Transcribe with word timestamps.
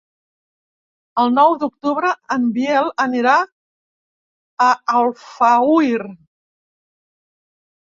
El 1.23 1.29
nou 1.39 1.57
d'octubre 1.63 2.15
en 2.37 2.49
Biel 2.57 2.91
anirà 3.05 3.37
a 4.69 4.75
Alfauir. 4.99 6.05